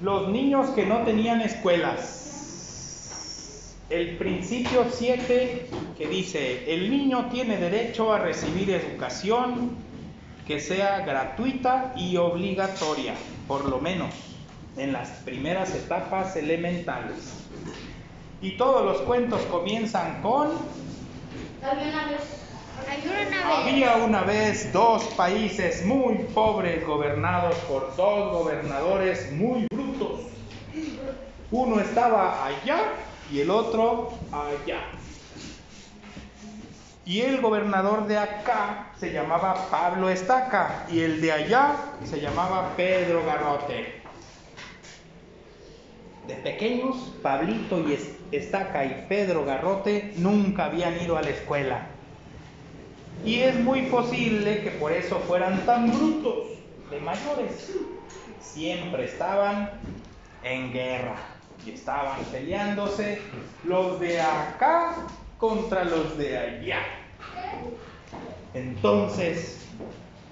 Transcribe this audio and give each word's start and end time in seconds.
Los 0.00 0.28
niños 0.28 0.70
que 0.70 0.86
no 0.86 1.02
tenían 1.02 1.40
escuelas. 1.40 3.74
El 3.90 4.16
principio 4.16 4.86
7 4.88 5.70
que 5.96 6.06
dice, 6.06 6.72
el 6.72 6.88
niño 6.88 7.28
tiene 7.32 7.56
derecho 7.56 8.12
a 8.12 8.20
recibir 8.20 8.70
educación 8.70 9.70
que 10.46 10.60
sea 10.60 11.00
gratuita 11.00 11.94
y 11.96 12.16
obligatoria, 12.16 13.14
por 13.48 13.64
lo 13.64 13.80
menos 13.80 14.14
en 14.76 14.92
las 14.92 15.08
primeras 15.24 15.74
etapas 15.74 16.36
elementales. 16.36 17.32
Y 18.40 18.56
todos 18.56 18.84
los 18.84 19.02
cuentos 19.02 19.40
comienzan 19.50 20.22
con... 20.22 20.50
dos 24.72 25.04
países 25.16 25.84
muy 25.84 26.16
pobres 26.34 26.86
gobernados 26.86 27.54
por 27.68 27.94
dos 27.96 28.32
gobernadores 28.32 29.32
muy 29.32 29.66
brutos. 29.72 30.20
Uno 31.50 31.80
estaba 31.80 32.46
allá 32.46 32.92
y 33.30 33.40
el 33.40 33.50
otro 33.50 34.12
allá. 34.32 34.80
Y 37.06 37.20
el 37.20 37.40
gobernador 37.40 38.06
de 38.06 38.18
acá 38.18 38.92
se 38.98 39.12
llamaba 39.12 39.68
Pablo 39.70 40.10
Estaca 40.10 40.84
y 40.90 41.00
el 41.00 41.20
de 41.22 41.32
allá 41.32 41.76
se 42.04 42.20
llamaba 42.20 42.74
Pedro 42.76 43.24
Garrote. 43.24 44.02
De 46.26 46.34
pequeños, 46.34 47.14
Pablito 47.22 47.80
y 47.88 47.98
Estaca 48.32 48.84
y 48.84 49.06
Pedro 49.08 49.46
Garrote 49.46 50.12
nunca 50.18 50.66
habían 50.66 51.00
ido 51.00 51.16
a 51.16 51.22
la 51.22 51.30
escuela. 51.30 51.97
Y 53.24 53.40
es 53.40 53.58
muy 53.60 53.82
posible 53.82 54.62
que 54.62 54.70
por 54.72 54.92
eso 54.92 55.18
fueran 55.20 55.64
tan 55.66 55.90
brutos 55.90 56.48
de 56.90 57.00
mayores. 57.00 57.72
Siempre 58.40 59.04
estaban 59.04 59.70
en 60.42 60.72
guerra 60.72 61.16
y 61.66 61.72
estaban 61.72 62.18
peleándose 62.32 63.20
los 63.64 64.00
de 64.00 64.20
acá 64.20 64.94
contra 65.36 65.84
los 65.84 66.16
de 66.16 66.38
allá. 66.38 66.82
Entonces, 68.54 69.66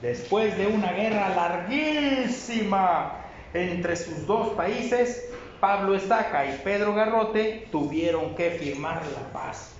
después 0.00 0.56
de 0.56 0.66
una 0.66 0.92
guerra 0.92 1.28
larguísima 1.30 3.20
entre 3.52 3.96
sus 3.96 4.26
dos 4.26 4.48
países, 4.54 5.30
Pablo 5.60 5.94
Estaca 5.94 6.46
y 6.46 6.58
Pedro 6.62 6.94
Garrote 6.94 7.68
tuvieron 7.70 8.34
que 8.34 8.50
firmar 8.50 9.02
la 9.14 9.32
paz, 9.32 9.74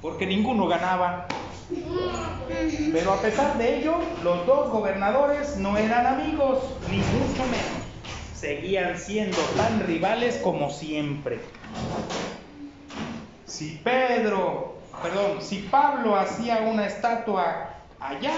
porque 0.00 0.26
ninguno 0.26 0.66
ganaba. 0.66 1.26
Pero 2.92 3.12
a 3.12 3.20
pesar 3.20 3.56
de 3.58 3.78
ello, 3.78 3.96
los 4.22 4.46
dos 4.46 4.70
gobernadores 4.70 5.56
no 5.56 5.76
eran 5.76 6.06
amigos, 6.06 6.58
ni 6.90 6.98
mucho 6.98 7.42
menos. 7.44 7.84
Seguían 8.34 8.98
siendo 8.98 9.38
tan 9.56 9.80
rivales 9.86 10.36
como 10.42 10.70
siempre. 10.70 11.40
Si 13.46 13.80
Pedro, 13.82 14.78
perdón, 15.02 15.40
si 15.40 15.60
Pablo 15.70 16.16
hacía 16.16 16.58
una 16.58 16.86
estatua 16.86 17.70
allá, 18.00 18.34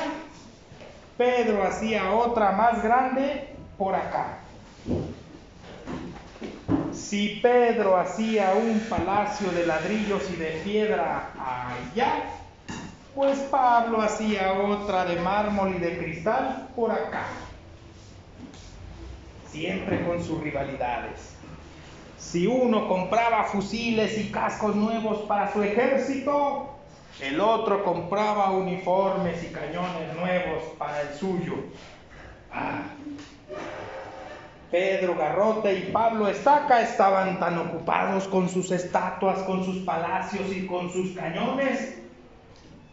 Pedro 1.16 1.64
hacía 1.64 2.12
otra 2.12 2.52
más 2.52 2.82
grande 2.82 3.48
por 3.78 3.94
acá. 3.94 4.38
Si 6.92 7.40
Pedro 7.42 7.96
hacía 7.96 8.54
un 8.54 8.80
palacio 8.88 9.50
de 9.52 9.66
ladrillos 9.66 10.22
y 10.30 10.36
de 10.36 10.60
piedra 10.64 11.30
allá, 11.38 12.24
pues 13.16 13.38
Pablo 13.50 14.02
hacía 14.02 14.52
otra 14.52 15.06
de 15.06 15.16
mármol 15.16 15.74
y 15.74 15.78
de 15.78 15.96
cristal 15.96 16.68
por 16.76 16.92
acá. 16.92 17.24
Siempre 19.50 20.06
con 20.06 20.22
sus 20.22 20.38
rivalidades. 20.42 21.34
Si 22.18 22.46
uno 22.46 22.86
compraba 22.88 23.44
fusiles 23.44 24.18
y 24.18 24.30
cascos 24.30 24.76
nuevos 24.76 25.22
para 25.22 25.50
su 25.50 25.62
ejército, 25.62 26.74
el 27.22 27.40
otro 27.40 27.82
compraba 27.84 28.50
uniformes 28.50 29.42
y 29.42 29.46
cañones 29.46 30.14
nuevos 30.14 30.62
para 30.78 31.00
el 31.00 31.14
suyo. 31.14 31.54
Ah. 32.52 32.82
Pedro 34.70 35.16
Garrote 35.16 35.72
y 35.72 35.90
Pablo 35.90 36.28
Estaca 36.28 36.82
estaban 36.82 37.40
tan 37.40 37.56
ocupados 37.56 38.28
con 38.28 38.50
sus 38.50 38.70
estatuas, 38.72 39.38
con 39.44 39.64
sus 39.64 39.78
palacios 39.78 40.52
y 40.52 40.66
con 40.66 40.90
sus 40.90 41.12
cañones, 41.12 41.96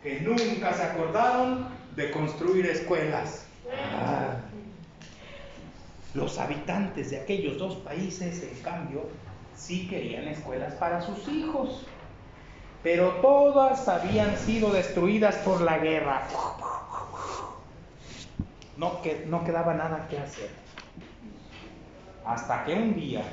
que 0.04 0.20
nunca 0.20 0.74
se 0.74 0.84
acordaron 0.84 1.68
de 1.96 2.12
construir 2.12 2.66
escuelas. 2.66 3.46
Ah. 3.72 4.36
Los 6.14 6.38
habitantes 6.38 7.10
de 7.10 7.22
aquellos 7.22 7.58
dos 7.58 7.78
países, 7.78 8.44
en 8.44 8.62
cambio, 8.62 9.10
sí 9.56 9.88
querían 9.88 10.28
escuelas 10.28 10.74
para 10.76 11.02
sus 11.02 11.28
hijos, 11.28 11.86
pero 12.84 13.10
todas 13.22 13.88
habían 13.88 14.38
sido 14.38 14.72
destruidas 14.72 15.38
por 15.38 15.62
la 15.62 15.80
guerra. 15.80 16.28
No, 18.78 19.02
que, 19.02 19.26
no 19.28 19.44
quedaba 19.46 19.74
nada 19.74 20.08
que 20.10 20.20
hacer. 20.20 20.50
Hasta 22.26 22.66
que 22.66 22.74
un 22.74 22.96
día 22.96 23.24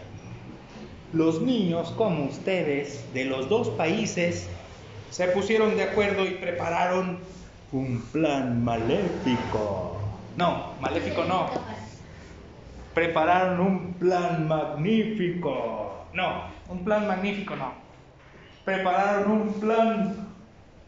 los 1.12 1.42
niños 1.42 1.90
como 1.96 2.24
ustedes 2.26 3.12
de 3.12 3.24
los 3.24 3.48
dos 3.48 3.68
países 3.70 4.48
se 5.10 5.26
pusieron 5.28 5.76
de 5.76 5.82
acuerdo 5.82 6.24
y 6.24 6.30
prepararon 6.30 7.18
un 7.72 8.00
plan 8.12 8.64
maléfico. 8.64 10.00
No, 10.36 10.72
maléfico 10.80 11.24
no. 11.24 11.50
Prepararon 12.94 13.60
un 13.60 13.92
plan 13.94 14.46
magnífico. 14.48 16.06
No, 16.12 16.44
un 16.68 16.84
plan 16.84 17.06
magnífico 17.06 17.56
no. 17.56 17.72
Prepararon 18.64 19.30
un 19.32 19.52
plan 19.54 20.28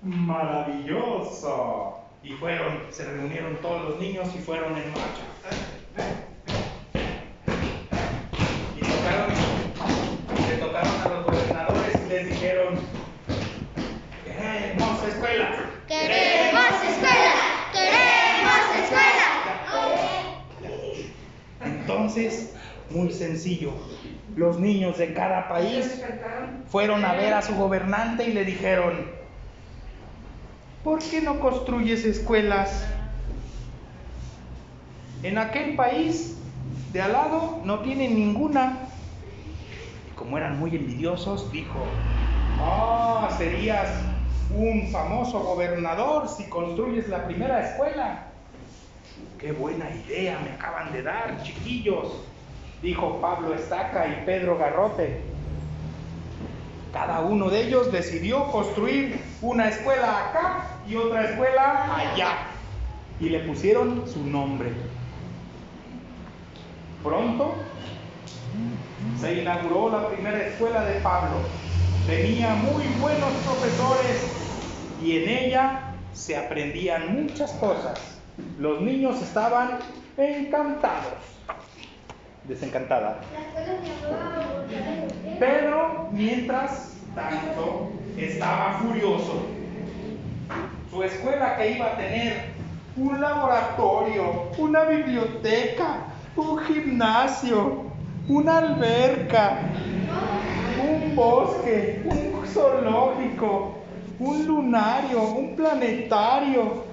maravilloso. 0.03 1.99
Y 2.23 2.31
fueron, 2.33 2.79
se 2.91 3.05
reunieron 3.05 3.57
todos 3.57 3.91
los 3.91 4.01
niños 4.01 4.29
y 4.35 4.39
fueron 4.39 4.77
en 4.77 4.91
marcha. 4.93 5.25
Y 8.77 8.81
tocaron, 8.81 9.31
le 10.49 10.57
tocaron 10.57 11.01
a 11.01 11.09
los 11.09 11.27
gobernadores 11.27 12.01
y 12.07 12.09
les 12.09 12.29
dijeron, 12.31 12.92
escuela. 15.07 15.51
Queremos 15.89 16.65
escuela. 16.89 17.33
Queremos 17.73 18.77
escuela. 18.83 19.33
Entonces, 21.65 22.55
muy 22.91 23.11
sencillo, 23.13 23.73
los 24.37 24.59
niños 24.59 24.99
de 24.99 25.13
cada 25.15 25.49
país 25.49 26.03
fueron 26.69 27.05
a 27.05 27.15
ver 27.15 27.35
a 27.35 27.43
su 27.43 27.55
gobernante 27.55 28.29
y 28.29 28.33
le 28.33 28.45
dijeron, 28.45 29.07
¿por 30.85 30.99
qué 31.01 31.21
no 31.21 31.41
construyes 31.41 32.05
escuelas? 32.05 32.87
En 35.23 35.39
aquel 35.39 35.77
país 35.77 36.39
de 36.93 37.03
al 37.03 37.13
lado 37.13 37.61
no 37.65 37.81
tienen 37.81 38.15
ninguna. 38.15 38.89
Y 40.11 40.15
como 40.17 40.37
eran 40.37 40.59
muy 40.59 40.75
envidiosos, 40.75 41.51
dijo, 41.53 41.87
ah, 42.61 43.29
serías 43.39 43.89
un 44.55 44.89
famoso 44.89 45.41
gobernador 45.41 46.29
si 46.29 46.45
construyes 46.45 47.09
la 47.09 47.25
primera 47.25 47.67
escuela. 47.67 48.27
Qué 49.39 49.53
buena 49.53 49.91
idea 49.91 50.39
me 50.45 50.53
acaban 50.53 50.93
de 50.93 51.03
dar, 51.03 51.43
chiquillos, 51.43 52.09
dijo 52.83 53.21
Pablo 53.21 53.55
Estaca 53.55 54.07
y 54.07 54.25
Pedro 54.25 54.59
Garrote. 54.59 55.21
Cada 56.93 57.21
uno 57.21 57.49
de 57.49 57.63
ellos 57.63 57.91
decidió 57.91 58.51
construir 58.53 59.21
una 59.41 59.69
escuela 59.69 60.29
acá 60.29 60.67
y 60.87 60.97
otra 60.97 61.25
escuela 61.31 61.97
allá. 61.97 62.37
Y 63.19 63.31
le 63.31 63.41
pusieron 63.41 64.07
su 64.07 64.25
nombre. 64.27 64.73
Pronto 67.03 67.55
se 69.19 69.41
inauguró 69.41 69.91
la 69.91 70.09
primera 70.09 70.47
escuela 70.47 70.85
de 70.85 71.01
Pablo. 71.01 71.37
Tenía 72.07 72.55
muy 72.55 72.85
buenos 73.01 73.31
profesores 73.45 74.42
y 75.03 75.19
en 75.19 75.29
ella 75.29 75.81
se 76.13 76.37
aprendían 76.37 77.23
muchas 77.23 77.53
cosas. 77.53 77.99
Los 78.59 78.81
niños 78.81 79.21
estaban 79.21 79.79
encantados. 80.17 81.15
Desencantada. 82.45 83.21
Pedro, 85.39 86.09
mientras 86.13 86.97
tanto, 87.15 87.93
estaba 88.17 88.81
furioso. 88.81 89.47
Su 90.91 91.03
escuela 91.03 91.57
que 91.57 91.73
iba 91.73 91.87
a 91.87 91.97
tener 91.97 92.53
un 92.97 93.21
laboratorio, 93.21 94.51
una 94.59 94.85
biblioteca, 94.85 96.07
un 96.37 96.59
gimnasio, 96.59 97.85
una 98.29 98.59
alberca, 98.59 99.61
un 100.83 101.17
bosque, 101.17 102.03
un 102.05 102.47
zoológico, 102.47 103.82
un 104.23 104.47
lunario, 104.47 105.23
un 105.23 105.57
planetario, 105.57 106.85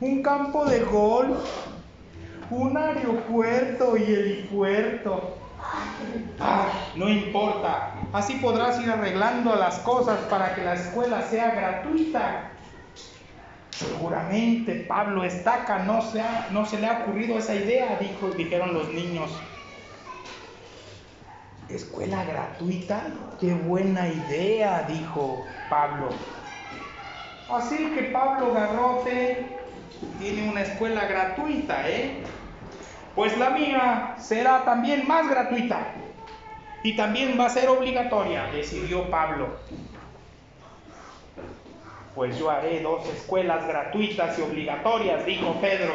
un 0.00 0.22
campo 0.22 0.64
de 0.64 0.80
golf, 0.80 1.38
un 2.50 2.76
aeropuerto 2.76 3.96
y 3.96 4.02
helipuerto, 4.02 5.36
Ah, 6.38 6.68
no 6.94 7.08
importa, 7.08 7.94
así 8.12 8.34
podrás 8.34 8.80
ir 8.80 8.90
arreglando 8.90 9.56
las 9.56 9.78
cosas 9.78 10.18
para 10.30 10.54
que 10.54 10.62
la 10.62 10.74
escuela 10.74 11.22
sea 11.22 11.50
gratuita. 11.50 12.50
Seguramente 13.70 14.86
Pablo 14.88 15.24
Estaca 15.24 15.80
no 15.80 16.00
se, 16.02 16.22
no 16.50 16.64
se 16.64 16.78
le 16.78 16.86
ha 16.86 17.02
ocurrido 17.02 17.38
esa 17.38 17.54
idea, 17.54 17.98
dijo, 17.98 18.30
dijeron 18.30 18.74
los 18.74 18.92
niños. 18.92 19.30
¿Escuela 21.68 22.24
gratuita? 22.24 23.02
¡Qué 23.40 23.52
buena 23.52 24.08
idea! 24.08 24.86
dijo 24.88 25.46
Pablo. 25.68 26.10
Así 27.48 27.76
que 27.94 28.02
Pablo 28.12 28.52
Garrote 28.52 29.46
tiene 30.18 30.48
una 30.48 30.62
escuela 30.62 31.06
gratuita, 31.06 31.88
¿eh? 31.88 32.22
Pues 33.14 33.36
la 33.38 33.50
mía 33.50 34.16
será 34.18 34.64
también 34.64 35.06
más 35.06 35.28
gratuita 35.28 35.94
y 36.82 36.96
también 36.96 37.38
va 37.38 37.46
a 37.46 37.50
ser 37.50 37.68
obligatoria, 37.68 38.46
decidió 38.52 39.08
Pablo. 39.10 39.56
Pues 42.14 42.38
yo 42.38 42.50
haré 42.50 42.80
dos 42.80 43.06
escuelas 43.08 43.66
gratuitas 43.66 44.38
y 44.38 44.42
obligatorias, 44.42 45.24
dijo 45.24 45.54
Pedro. 45.60 45.92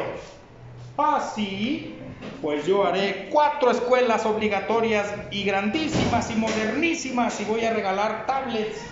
Ah, 0.96 1.32
sí, 1.34 1.96
pues 2.40 2.66
yo 2.66 2.84
haré 2.84 3.28
cuatro 3.30 3.70
escuelas 3.70 4.24
obligatorias 4.24 5.12
y 5.30 5.44
grandísimas 5.44 6.30
y 6.30 6.34
modernísimas 6.34 7.40
y 7.40 7.44
voy 7.44 7.64
a 7.64 7.72
regalar 7.72 8.26
tablets 8.26 8.82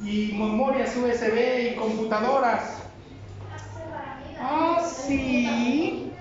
y 0.00 0.32
memorias 0.34 0.96
USB 0.96 1.72
y 1.72 1.76
computadoras. 1.76 2.82
Ah, 4.40 4.84
sí, 4.84 6.12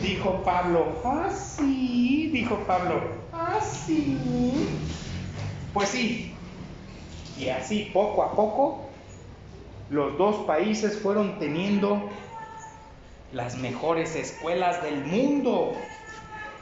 dijo 0.00 0.42
Pablo. 0.44 1.00
Ah, 1.04 1.30
sí, 1.30 2.30
dijo 2.32 2.56
Pablo. 2.66 3.00
Ah, 3.32 3.58
sí. 3.60 4.18
Pues 5.72 5.88
sí. 5.88 6.34
Y 7.38 7.48
así 7.48 7.90
poco 7.92 8.22
a 8.22 8.32
poco 8.32 8.84
los 9.90 10.16
dos 10.16 10.46
países 10.46 10.98
fueron 10.98 11.38
teniendo 11.38 12.08
las 13.32 13.56
mejores 13.56 14.14
escuelas 14.14 14.82
del 14.82 15.04
mundo. 15.04 15.76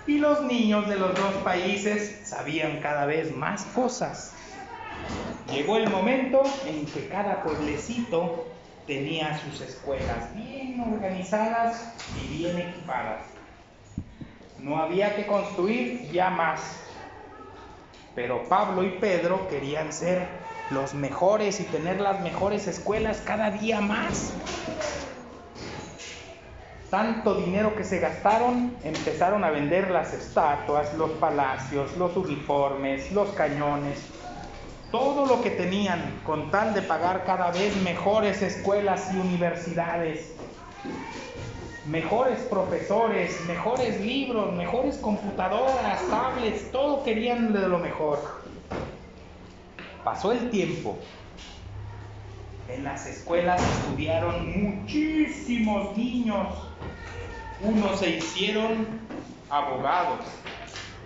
Y 0.06 0.18
los 0.18 0.42
niños 0.42 0.88
de 0.88 0.96
los 0.96 1.14
dos 1.14 1.34
países 1.44 2.22
sabían 2.24 2.80
cada 2.80 3.06
vez 3.06 3.36
más 3.36 3.62
cosas. 3.66 4.34
Llegó 5.50 5.76
el 5.76 5.90
momento 5.90 6.42
en 6.66 6.86
que 6.86 7.08
cada 7.08 7.42
pueblecito 7.42 8.46
tenía 8.86 9.38
sus 9.38 9.60
escuelas 9.60 10.34
bien 10.34 10.80
organizadas 10.80 11.94
y 12.22 12.38
bien 12.38 12.58
equipadas. 12.58 13.22
No 14.58 14.76
había 14.78 15.14
que 15.16 15.26
construir 15.26 16.10
ya 16.12 16.30
más. 16.30 16.80
Pero 18.14 18.48
Pablo 18.48 18.84
y 18.84 18.90
Pedro 18.90 19.48
querían 19.48 19.92
ser 19.92 20.26
los 20.70 20.94
mejores 20.94 21.60
y 21.60 21.64
tener 21.64 22.00
las 22.00 22.20
mejores 22.20 22.66
escuelas 22.66 23.22
cada 23.26 23.50
día 23.50 23.80
más 23.80 24.32
tanto 26.92 27.36
dinero 27.36 27.74
que 27.74 27.84
se 27.84 28.00
gastaron, 28.00 28.76
empezaron 28.84 29.44
a 29.44 29.50
vender 29.50 29.90
las 29.90 30.12
estatuas, 30.12 30.92
los 30.98 31.10
palacios, 31.12 31.96
los 31.96 32.14
uniformes, 32.18 33.10
los 33.12 33.30
cañones, 33.30 33.98
todo 34.92 35.26
lo 35.26 35.42
que 35.42 35.50
tenían 35.50 36.20
con 36.24 36.52
tal 36.52 36.74
de 36.74 36.82
pagar 36.82 37.24
cada 37.24 37.50
vez 37.50 37.74
mejores 37.82 38.42
escuelas 38.42 39.10
y 39.12 39.18
universidades, 39.18 40.32
mejores 41.86 42.38
profesores, 42.42 43.40
mejores 43.48 44.00
libros, 44.00 44.52
mejores 44.52 44.98
computadoras, 44.98 46.00
tablets, 46.08 46.70
todo 46.70 47.02
querían 47.02 47.52
de 47.52 47.68
lo 47.68 47.78
mejor. 47.78 48.20
Pasó 50.04 50.30
el 50.30 50.50
tiempo. 50.50 50.96
En 52.68 52.84
las 52.84 53.06
escuelas 53.06 53.60
estudiaron 53.60 54.62
muchísimos 54.62 55.96
niños 55.96 56.46
unos 57.62 58.00
se 58.00 58.16
hicieron 58.16 58.86
abogados, 59.48 60.20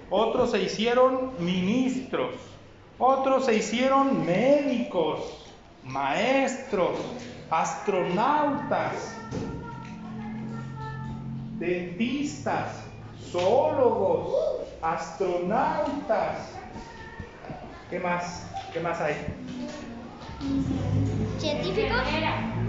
otros 0.08 0.52
se 0.52 0.62
hicieron 0.62 1.32
ministros, 1.38 2.34
otros 2.98 3.46
se 3.46 3.56
hicieron 3.56 4.24
médicos, 4.24 5.20
maestros, 5.84 6.98
astronautas, 7.50 9.16
dentistas, 11.58 12.84
zoólogos, 13.30 14.34
astronautas. 14.82 16.50
¿Qué 17.90 18.00
más? 18.00 18.46
¿Qué 18.72 18.80
más 18.80 19.00
hay? 19.00 19.14
Científicos. 21.38 22.00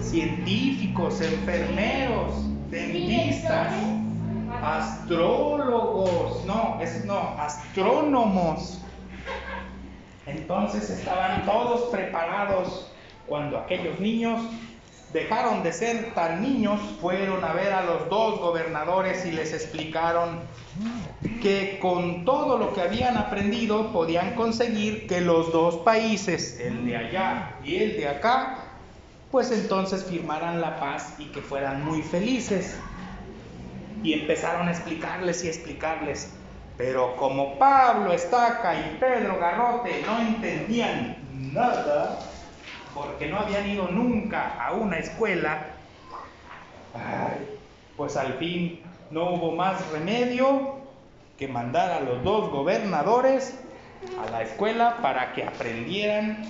Científicos, 0.00 1.20
enfermeros, 1.20 2.34
dentistas, 2.70 3.72
astrólogos, 4.62 6.44
no, 6.44 6.78
es 6.80 7.04
no, 7.04 7.18
astrónomos. 7.38 8.80
Entonces 10.28 10.90
estaban 10.90 11.44
todos 11.44 11.90
preparados 11.90 12.92
cuando 13.26 13.58
aquellos 13.58 13.98
niños 13.98 14.40
dejaron 15.12 15.62
de 15.62 15.72
ser 15.72 16.12
tan 16.14 16.42
niños, 16.42 16.80
fueron 17.00 17.42
a 17.42 17.52
ver 17.54 17.72
a 17.72 17.82
los 17.82 18.08
dos 18.10 18.38
gobernadores 18.40 19.24
y 19.24 19.32
les 19.32 19.52
explicaron 19.54 20.40
que 21.42 21.78
con 21.80 22.24
todo 22.24 22.58
lo 22.58 22.74
que 22.74 22.82
habían 22.82 23.16
aprendido 23.16 23.90
podían 23.92 24.34
conseguir 24.34 25.06
que 25.06 25.20
los 25.20 25.50
dos 25.50 25.76
países, 25.78 26.60
el 26.60 26.84
de 26.84 26.96
allá 26.96 27.56
y 27.64 27.76
el 27.76 27.96
de 27.96 28.08
acá, 28.08 28.58
pues 29.30 29.50
entonces 29.50 30.04
firmaran 30.04 30.60
la 30.60 30.78
paz 30.78 31.14
y 31.18 31.26
que 31.26 31.40
fueran 31.40 31.84
muy 31.84 32.02
felices. 32.02 32.78
Y 34.02 34.12
empezaron 34.12 34.68
a 34.68 34.70
explicarles 34.70 35.44
y 35.44 35.48
explicarles. 35.48 36.37
Pero 36.78 37.16
como 37.16 37.58
Pablo 37.58 38.12
Estaca 38.12 38.72
y 38.74 38.96
Pedro 39.00 39.38
Garrote 39.38 40.00
no 40.06 40.20
entendían 40.20 41.16
nada, 41.52 42.20
porque 42.94 43.26
no 43.26 43.40
habían 43.40 43.68
ido 43.68 43.88
nunca 43.88 44.54
a 44.64 44.72
una 44.72 44.98
escuela, 44.98 45.66
pues 47.96 48.16
al 48.16 48.34
fin 48.34 48.80
no 49.10 49.30
hubo 49.30 49.52
más 49.52 49.90
remedio 49.90 50.76
que 51.36 51.48
mandar 51.48 51.90
a 51.90 52.00
los 52.00 52.22
dos 52.22 52.50
gobernadores 52.50 53.58
a 54.24 54.30
la 54.30 54.42
escuela 54.42 54.98
para 55.02 55.32
que 55.32 55.44
aprendieran 55.44 56.42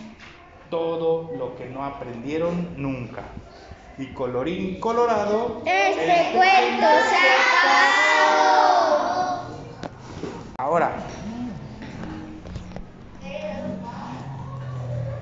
todo 0.71 1.31
lo 1.39 1.57
que 1.57 1.67
no 1.67 1.85
aprendieron 1.85 2.75
nunca. 2.77 3.23
Y 3.97 4.09
colorín 4.09 4.79
colorado. 4.79 5.63
Este 5.65 6.37
cuento 6.37 6.87
se 6.87 7.17
acabado. 7.17 8.38
Ahora, 10.69 11.08